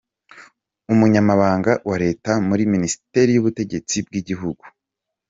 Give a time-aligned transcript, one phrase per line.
[0.93, 4.63] Umunyamabanga wa Leta muri Minisiteri y’ubutegetsi bw’igihugu,